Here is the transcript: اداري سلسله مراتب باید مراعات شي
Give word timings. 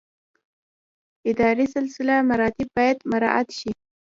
اداري 1.29 1.65
سلسله 1.75 2.15
مراتب 2.29 2.67
باید 2.77 2.97
مراعات 3.11 3.47
شي 3.59 3.71